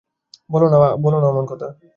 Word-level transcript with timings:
বলো 0.49 0.67
না 0.69 0.77
বলো 0.95 1.17
না 1.19 1.27
অমন 1.27 1.45
কথা। 1.45 1.67